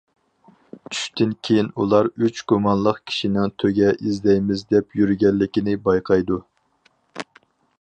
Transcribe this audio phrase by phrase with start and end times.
[0.93, 6.41] چۈشتىن كېيىن، ئۇلار ئۈچ گۇمانلىق كىشىنىڭ تۆگە ئىزدەيمىز دەپ يۈرگەنلىكىنى بايقايدۇ.